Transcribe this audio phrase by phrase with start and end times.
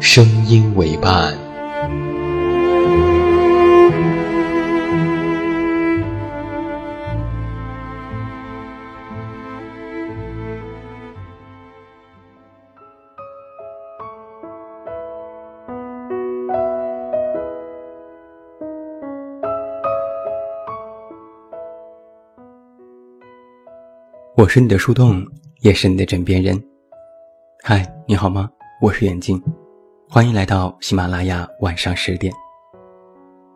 [0.00, 1.36] 声音为伴。
[24.34, 25.22] 我是你的树洞，
[25.60, 26.58] 也是你的枕边人。
[27.62, 28.50] 嗨，你好吗？
[28.80, 29.40] 我是眼镜。
[30.12, 32.34] 欢迎来到喜马拉雅晚上十点。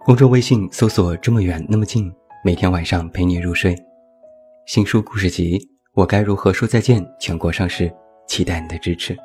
[0.05, 2.09] 公众微信搜索“这么远那么近”，
[2.45, 3.75] 每天晚上陪你入睡。
[4.65, 5.59] 新书故事集
[5.95, 7.93] 《我该如何说再见》全国上市，
[8.29, 9.17] 期待你的支持。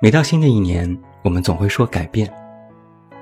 [0.00, 2.32] 每到新的一年，我们总会说改变，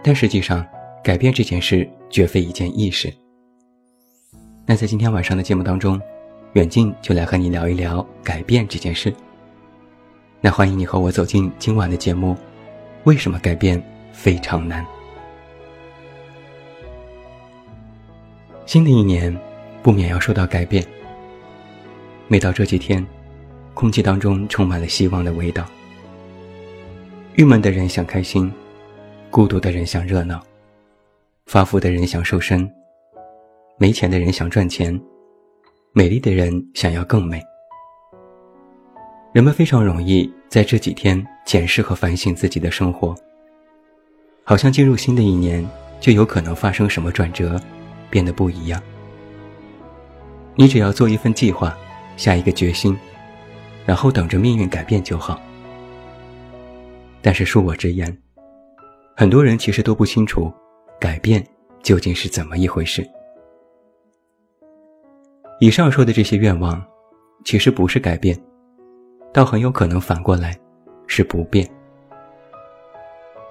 [0.03, 0.63] 但实际上，
[1.03, 3.11] 改变这件事绝非一件易事。
[4.67, 5.99] 那在今天晚上的节目当中，
[6.53, 9.11] 远近就来和你聊一聊改变这件事。
[10.45, 12.37] 那欢迎你和我走进今晚的节目。
[13.05, 14.85] 为什么改变非常难？
[18.67, 19.35] 新的一年，
[19.83, 20.85] 不免要受到改变。
[22.29, 23.03] 每到这几天，
[23.73, 25.65] 空气当中充满了希望的味道。
[27.37, 28.53] 郁闷的人想开心，
[29.31, 30.43] 孤独的人想热闹，
[31.47, 32.71] 发福的人想瘦身，
[33.79, 35.01] 没钱的人想赚钱，
[35.95, 37.43] 美丽的人想要更美。
[39.35, 43.13] 人们非常容易在这几天检视和反省自己的生活，
[44.45, 45.69] 好像进入新的一年
[45.99, 47.61] 就有可能发生什么转折，
[48.09, 48.81] 变得不一样。
[50.55, 51.77] 你只要做一份计划，
[52.17, 52.97] 下一个决心，
[53.85, 55.43] 然后等着命运改变就好。
[57.21, 58.17] 但是恕我直言，
[59.17, 60.49] 很多人其实都不清楚
[61.01, 61.45] 改变
[61.83, 63.05] 究竟是怎么一回事。
[65.59, 66.81] 以上说的这些愿望，
[67.45, 68.41] 其实不是改变。
[69.35, 70.57] 倒很有可能反过来，
[71.09, 71.69] 是不变。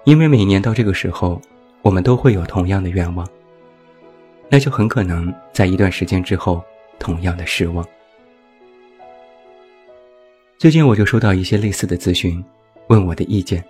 [0.05, 1.39] 因为每年到这个时候，
[1.81, 3.27] 我们都会有同样的愿望，
[4.47, 6.63] 那就很可能在一段时间之后，
[6.99, 7.85] 同样的失望。
[10.57, 12.41] 最近我就收到一些类似的咨询，
[12.87, 13.61] 问我的意见。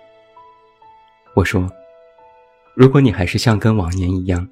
[1.34, 1.68] 我说，
[2.74, 4.48] 如果你还是像跟往年一样，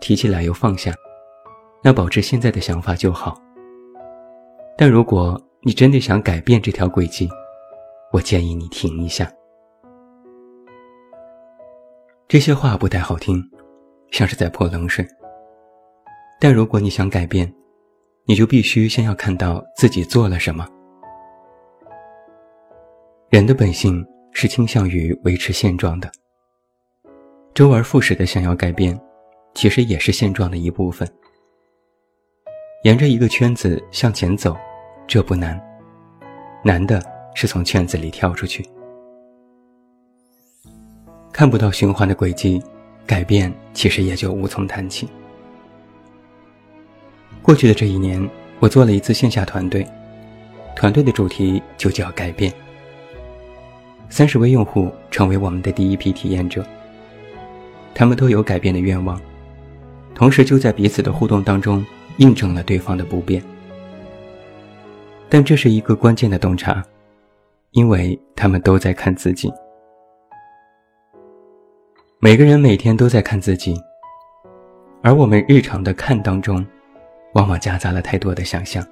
[0.00, 0.92] 提起来又放下，
[1.80, 3.40] 那保持现在的想法就好。
[4.76, 7.26] 但如果，你真的想改变这条轨迹，
[8.12, 9.32] 我建议你停一下。
[12.28, 13.42] 这些话不太好听，
[14.10, 15.06] 像是在泼冷水。
[16.38, 17.50] 但如果你想改变，
[18.26, 20.68] 你就必须先要看到自己做了什么。
[23.30, 26.12] 人的本性是倾向于维持现状的，
[27.54, 29.00] 周而复始的想要改变，
[29.54, 31.10] 其实也是现状的一部分。
[32.82, 34.54] 沿着一个圈子向前走。
[35.06, 35.60] 这不难，
[36.62, 37.02] 难的
[37.34, 38.64] 是从圈子里跳出去。
[41.32, 42.62] 看不到循环的轨迹，
[43.06, 45.08] 改变其实也就无从谈起。
[47.42, 48.28] 过去的这一年，
[48.60, 49.86] 我做了一次线下团队，
[50.74, 52.52] 团队的主题就叫改变。
[54.08, 56.64] 三十位用户成为我们的第一批体验者，
[57.94, 59.20] 他们都有改变的愿望，
[60.14, 61.84] 同时就在彼此的互动当中
[62.16, 63.42] 印证了对方的不变。
[65.34, 66.80] 但这是一个关键的洞察，
[67.72, 69.52] 因为他们都在看自己。
[72.20, 73.74] 每个人每天都在看自己，
[75.02, 76.64] 而我们日常的看当中，
[77.32, 78.86] 往往夹杂了太多的想象。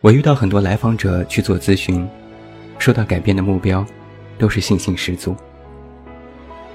[0.00, 2.08] 我遇到很多来访者去做咨询，
[2.78, 3.84] 说到改变的目标，
[4.38, 5.34] 都是信心十足，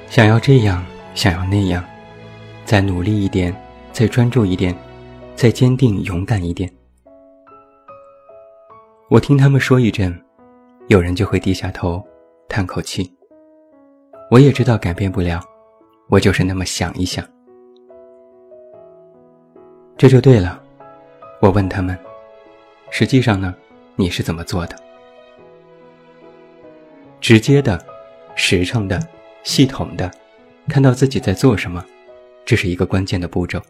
[0.10, 0.84] 想要这样，
[1.16, 1.82] 想要那样，
[2.66, 3.56] 再努力一点，
[3.94, 4.76] 再专注一点，
[5.38, 6.70] 再坚定勇敢一点。
[9.12, 10.18] 我听他们说一阵，
[10.88, 12.02] 有人就会低下头，
[12.48, 13.14] 叹口气。
[14.30, 15.42] 我也知道改变不了，
[16.08, 17.22] 我就是那么想一想。
[19.98, 20.64] 这就对了。
[21.42, 22.00] 我问他们，
[22.90, 23.54] 实际上呢，
[23.98, 24.78] 你是怎么做的？
[27.20, 27.78] 直接的、
[28.36, 28.98] 实诚的、
[29.44, 30.10] 系统的，
[30.70, 31.84] 看到自己在做什么，
[32.46, 33.62] 这是一个关键的步骤。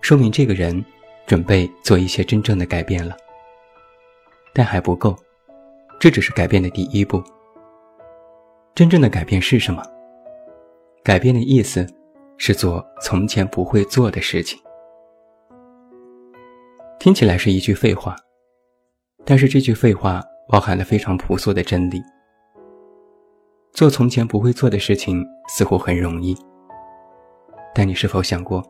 [0.00, 0.82] 说明这个人
[1.26, 3.14] 准备做一些真正的改变了，
[4.54, 5.16] 但还不够，
[5.98, 7.22] 这只是改变的第一步。
[8.74, 9.82] 真正的改变是什么？
[11.04, 11.86] 改变的意思
[12.38, 14.58] 是做从前不会做的事情。
[16.98, 18.16] 听起来是一句废话，
[19.24, 22.00] 但是这句废话包含了非常朴素的真理。
[23.72, 26.36] 做从前不会做的事情似乎很容易，
[27.74, 28.62] 但你是否想过，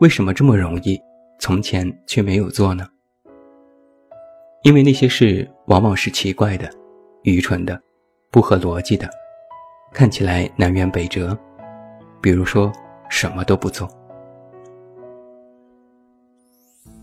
[0.00, 1.00] 为什么这么容易，
[1.38, 2.86] 从前却没有做呢？
[4.66, 6.68] 因为那些事往往是奇怪的、
[7.22, 7.80] 愚蠢的、
[8.32, 9.08] 不合逻辑的，
[9.92, 11.38] 看起来南辕北辙。
[12.20, 12.72] 比如说，
[13.08, 13.88] 什么都不做。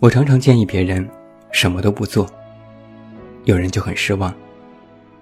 [0.02, 1.10] 我常常建议别人
[1.54, 2.30] 什么都不做，
[3.46, 4.36] 有人就很失望，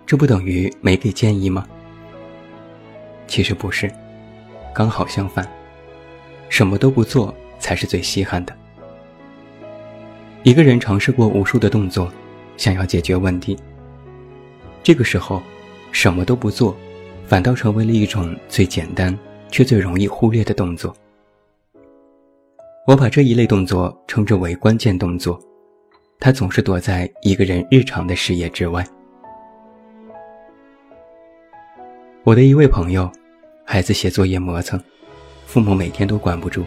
[0.07, 1.67] 这不等于没给建议吗？
[3.27, 3.87] 其实不是，
[4.73, 5.47] 刚好相反，
[6.49, 8.57] 什么都不做才是最稀罕的。
[10.41, 12.11] 一个人尝试过无数的动作，
[12.57, 13.57] 想要解决问题，
[14.83, 15.42] 这个时候，
[15.92, 16.75] 什么都不做，
[17.25, 19.18] 反倒成为了一种最简单
[19.50, 20.95] 却最容易忽略的动作。
[22.88, 25.39] 我把这一类动作称之为关键动作，
[26.19, 28.86] 它总是躲在一个人日常的视野之外。
[32.24, 33.12] 我的一位朋友。
[33.63, 34.77] 孩子写作业磨蹭，
[35.45, 36.65] 父母每天都管不住。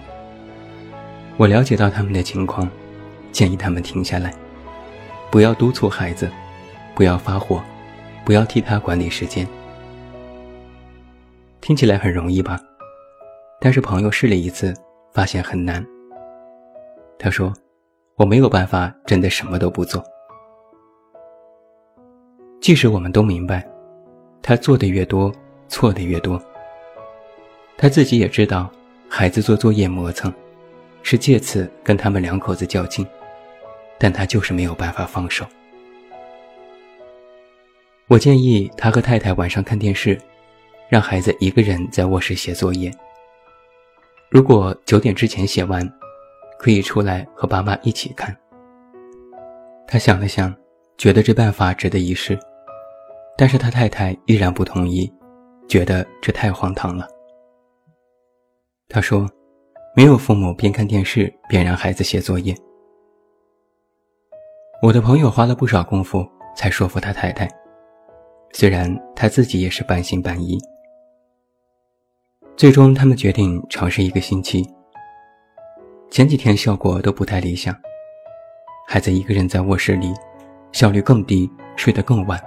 [1.37, 2.67] 我了解到他们的情况，
[3.31, 4.33] 建议他们停下来，
[5.35, 6.31] 不要督促孩子，
[6.95, 7.61] 不要发火，
[8.25, 9.45] 不要替他管理时间。
[11.61, 12.57] 听起来很容易吧？
[13.61, 14.73] 但是朋友试了一次，
[15.13, 15.85] 发现很难。
[17.19, 17.53] 他说
[18.15, 20.01] ：“我没有办法真的什么都不做。”
[22.63, 23.69] 即使我们都明白，
[24.41, 25.35] 他做的越多，
[25.67, 26.41] 错的越多。
[27.77, 28.71] 他自己也知道，
[29.09, 30.33] 孩子做作业磨蹭，
[31.03, 33.05] 是借此跟他们两口子较劲，
[34.05, 35.47] 但他就是没有办法放手。
[38.07, 40.21] 我建议他和太太晚上看电视，
[40.91, 42.93] 让孩子一个人在卧室写作业。
[44.29, 45.91] 如果九点之前写完，
[46.59, 48.37] 可以出来和爸妈一起看。
[49.87, 50.55] 他想了想，
[50.99, 52.39] 觉得这办法值得一试，
[53.39, 55.11] 但是他太太依然不同意，
[55.67, 57.09] 觉得这太荒唐了。
[58.87, 59.27] 他说
[59.97, 62.55] ：“没有父母边看电视边让孩子写作业。”
[64.85, 67.49] 我的朋友花了不少功夫才说服他太太，
[68.53, 70.59] 虽然他自己也是半信半疑。
[72.55, 74.63] 最终，他们决定尝试一个星期。
[76.11, 77.75] 前几天效果都不太理想，
[78.87, 80.13] 孩子一个人在卧室里，
[80.71, 82.39] 效率更低，睡得更晚。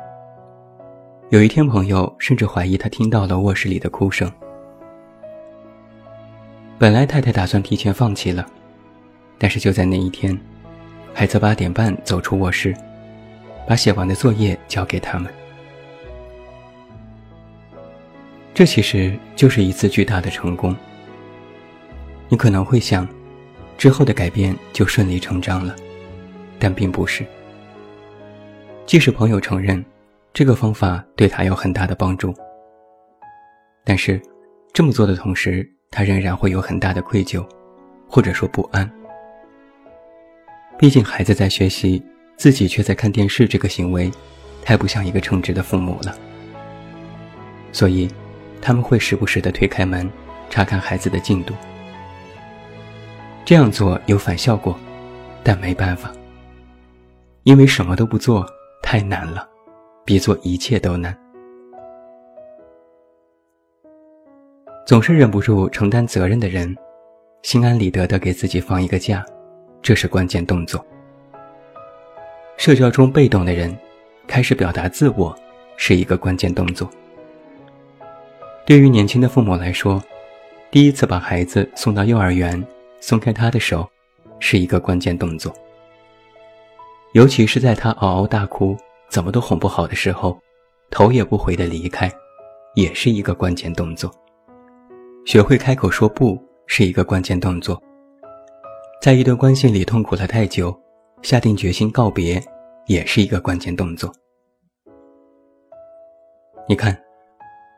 [1.30, 4.32] 有一天，朋友甚至怀疑他听到了卧室里的哭声。
[6.78, 8.46] 本来太太打算提前放弃了，
[9.40, 10.40] 但是就在那一天，
[11.20, 12.78] 孩子八点半走出卧室，
[13.68, 15.34] 把写完的作业交给他们。
[18.54, 20.76] 这其实就是一次巨大的成功。
[22.30, 23.08] 你可能会想，
[23.80, 25.76] 之后的改变就顺理成章了，
[26.60, 27.26] 但并不是。
[28.86, 29.84] 即使朋友承认
[30.32, 32.32] 这个方法对他有很大的帮助，
[33.84, 34.22] 但是
[34.72, 35.68] 这么做的同时。
[35.90, 37.44] 他仍然会有很大的愧疚，
[38.08, 38.88] 或者说不安。
[40.78, 42.04] 毕竟孩子在学习，
[42.38, 44.12] 自己却在看电视，这个行为
[44.62, 46.16] 太不像一个称职的父母了。
[47.72, 48.08] 所以，
[48.62, 50.08] 他们会时不时的推开门，
[50.50, 51.54] 查看孩子的进度。
[53.44, 54.78] 这样做有反效果，
[55.44, 56.12] 但没办法，
[57.44, 58.46] 因为什么都不做
[58.84, 59.48] 太难了，
[60.06, 61.18] 比做一切都难。
[64.86, 66.76] 总是忍不住承担责任的人，
[67.42, 69.26] 心安理得的给自己放一个假，
[69.88, 70.86] 这是关键动作。
[72.58, 73.74] 社交中被动的人，
[74.28, 75.34] 开始表达自我，
[75.78, 76.92] 是一个关键动作。
[78.66, 80.04] 对于年轻的父母来说，
[80.70, 82.62] 第一次把孩子送到幼儿园，
[83.00, 83.90] 松开他的手，
[84.42, 85.54] 是一个关键动作。
[87.14, 88.76] 尤其是在他嗷嗷大哭、
[89.08, 90.38] 怎么都哄不好的时候，
[90.92, 92.12] 头也不回地离开，
[92.76, 94.14] 也是一个关键动作。
[95.26, 97.82] 学会开口说不是一个关键动作，
[99.00, 100.76] 在一段关系里痛苦了太久，
[101.22, 102.44] 下定决心告别
[102.88, 104.12] 也是一个关键动作。
[106.68, 106.98] 你看，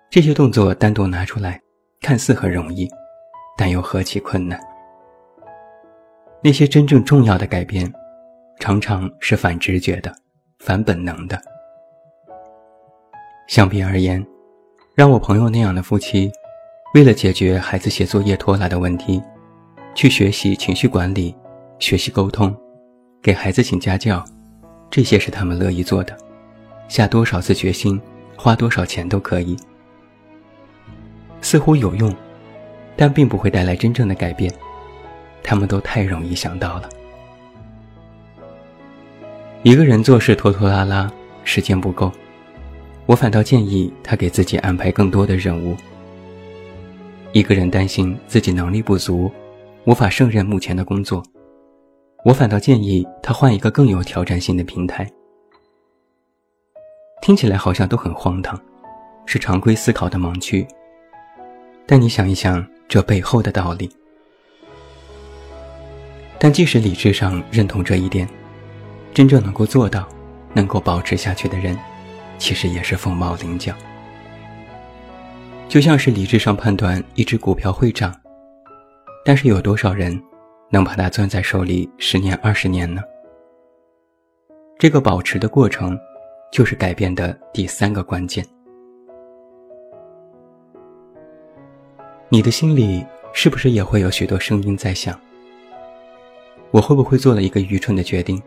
[0.09, 1.61] 这些动作单独拿出来，
[2.01, 2.89] 看似很容易，
[3.57, 4.59] 但又何其困难。
[6.41, 7.91] 那些真正重要的改变，
[8.59, 10.11] 常常是反直觉的、
[10.59, 11.39] 反本能的。
[13.47, 14.25] 相比而言，
[14.95, 16.31] 让我朋友那样的夫妻，
[16.95, 19.21] 为了解决孩子写作业拖拉的问题，
[19.95, 21.35] 去学习情绪管理、
[21.79, 22.55] 学习沟通、
[23.21, 24.23] 给孩子请家教，
[24.89, 26.15] 这些是他们乐意做的，
[26.87, 27.99] 下多少次决心，
[28.37, 29.57] 花多少钱都可以。
[31.41, 32.13] 似乎有用，
[32.95, 34.53] 但并不会带来真正的改变。
[35.41, 36.89] 他们都太容易想到了。
[39.63, 41.11] 一个人做事拖拖拉拉，
[41.43, 42.11] 时间不够，
[43.05, 45.75] 我反倒建议他给自己安排更多的任务。
[47.31, 49.31] 一个人担心自己能力不足，
[49.85, 51.23] 无法胜任目前的工作，
[52.25, 55.09] 我反倒建议他换一个更有挑战性的平台。
[57.21, 58.59] 听起来好像都很荒唐，
[59.25, 60.67] 是常规思考的盲区。
[61.85, 63.89] 但你想一想这背后的道理。
[66.37, 68.27] 但即使理智上认同这一点，
[69.13, 70.07] 真正能够做到、
[70.53, 71.77] 能够保持下去的人，
[72.37, 73.73] 其实也是凤毛麟角。
[75.67, 78.13] 就像是理智上判断一只股票会涨，
[79.23, 80.19] 但是有多少人
[80.69, 83.01] 能把它攥在手里十年、二十年呢？
[84.77, 85.99] 这个保持的过程，
[86.51, 88.45] 就是改变的第三个关键。
[92.29, 95.19] 你的心里是不是也会有许多声音在想？
[96.71, 98.41] 我会不会做了一个愚蠢的决定？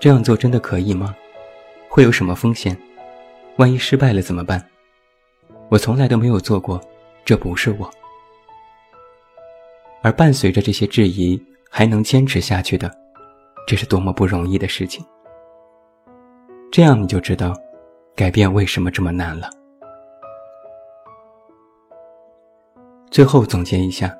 [0.00, 1.14] 这样做真的可以吗？
[1.88, 2.76] 会有什么风险？
[3.56, 4.64] 万一失败了怎么办？
[5.68, 6.80] 我从来都没有做过，
[7.24, 7.90] 这不是我。
[10.02, 11.40] 而伴随着这些质疑，
[11.70, 12.90] 还能坚持下去的，
[13.66, 15.04] 这是多么不容易的事情。
[16.70, 17.54] 这样你就知道，
[18.14, 19.50] 改变为什么这么难了。
[23.10, 24.16] 最后总结一下，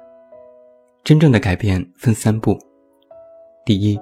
[1.04, 2.58] 真正的改变分三步。
[3.64, 4.00] 第一，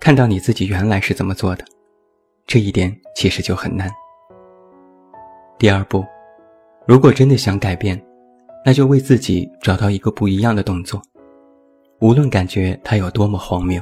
[0.00, 1.64] 看到你自己原来是怎么做的，
[2.44, 3.88] 这一点其实就很难。
[5.58, 6.04] 第二步，
[6.86, 8.04] 如果真的想改变，
[8.66, 11.00] 那就为自己找到一个不一样的动作，
[12.00, 13.80] 无论感觉它有多么荒谬。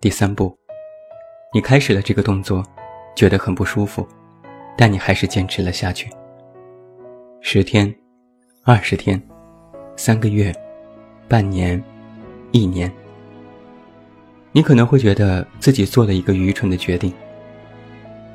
[0.00, 0.56] 第三步，
[1.52, 2.62] 你开始了这个动作，
[3.16, 4.06] 觉得很不舒服，
[4.76, 6.08] 但你还是坚持了下去。
[7.40, 7.92] 十天，
[8.62, 9.20] 二十天，
[9.96, 10.54] 三个月，
[11.26, 11.82] 半年，
[12.52, 12.88] 一年。
[14.52, 17.12] 你可能会觉得自己做了一个愚蠢的决定，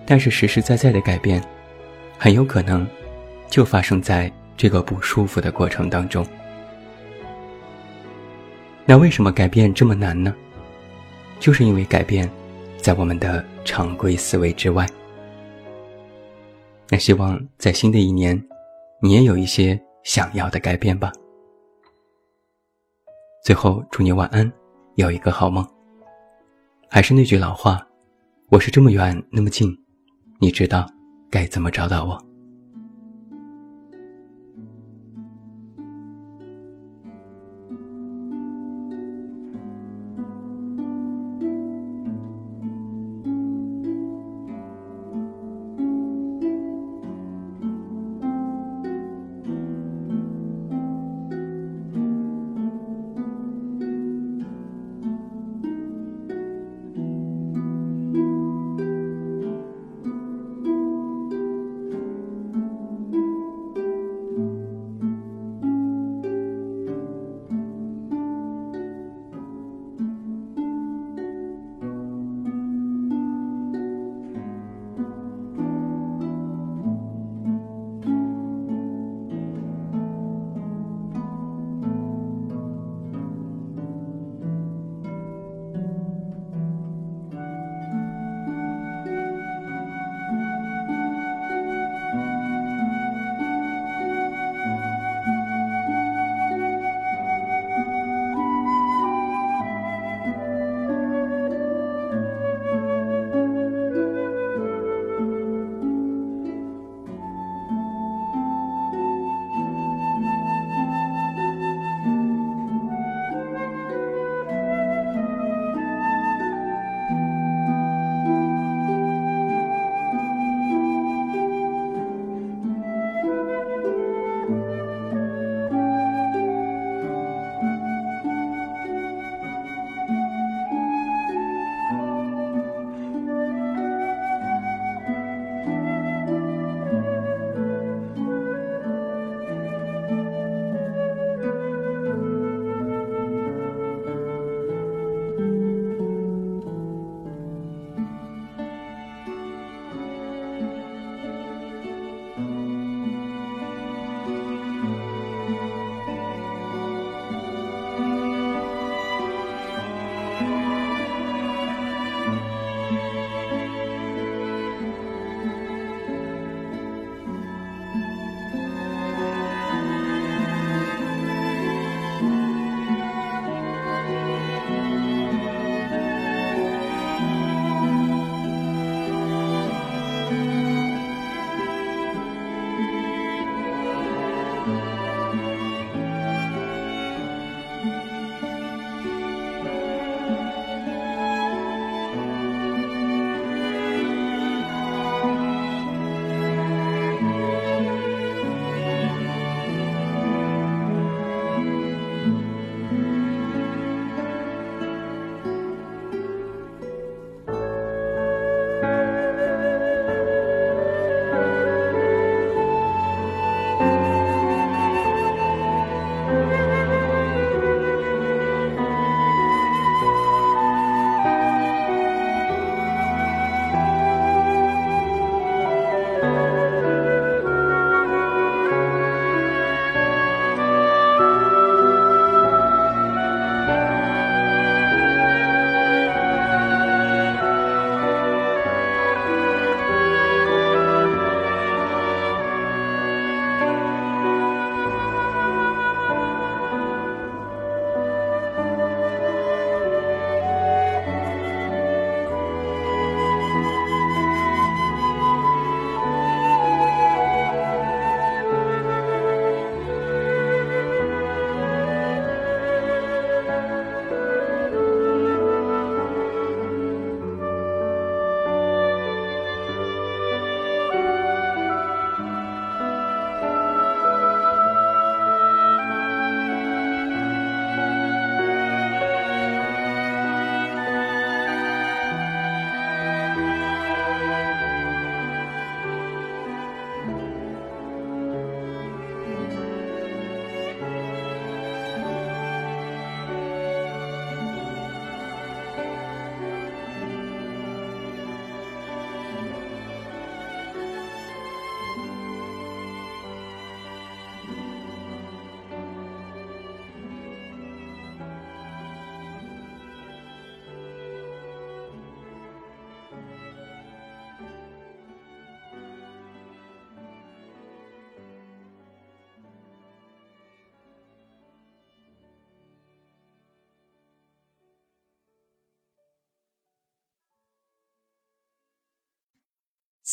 [0.05, 1.41] 但是实实在在的改变，
[2.17, 2.85] 很有可能
[3.53, 6.25] 就发生在这个不舒服的过程当中。
[8.83, 10.33] 那为什么改变这么难呢？
[11.39, 12.27] 就是因为改变
[12.81, 14.87] 在我们的常规思维之外。
[16.89, 18.43] 那希望在新的一年，
[18.99, 21.13] 你也有一些想要的改变吧。
[23.43, 24.51] 最后，祝你晚安，
[24.95, 25.63] 有一个好梦。
[26.89, 27.87] 还是那句老话，
[28.49, 29.77] 我是这么远那么近，
[30.39, 30.89] 你知道
[31.29, 32.32] 该怎么找到我。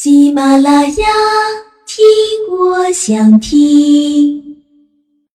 [0.03, 1.07] 喜马拉雅，
[1.87, 2.01] 听
[2.49, 4.50] 我想听。